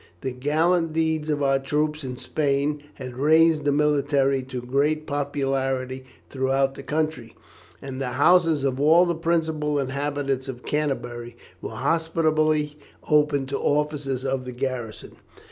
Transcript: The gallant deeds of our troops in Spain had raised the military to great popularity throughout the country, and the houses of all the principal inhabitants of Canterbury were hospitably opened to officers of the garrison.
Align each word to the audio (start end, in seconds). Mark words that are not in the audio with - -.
The 0.21 0.31
gallant 0.31 0.93
deeds 0.93 1.29
of 1.29 1.43
our 1.43 1.59
troops 1.59 2.03
in 2.03 2.17
Spain 2.17 2.81
had 2.95 3.17
raised 3.19 3.65
the 3.65 3.71
military 3.71 4.41
to 4.41 4.59
great 4.59 5.05
popularity 5.05 6.05
throughout 6.27 6.73
the 6.73 6.81
country, 6.81 7.35
and 7.83 8.01
the 8.01 8.13
houses 8.17 8.63
of 8.63 8.79
all 8.79 9.05
the 9.05 9.13
principal 9.13 9.77
inhabitants 9.77 10.47
of 10.47 10.65
Canterbury 10.65 11.37
were 11.61 11.75
hospitably 11.77 12.79
opened 13.11 13.49
to 13.49 13.59
officers 13.59 14.25
of 14.25 14.45
the 14.45 14.53
garrison. 14.53 15.17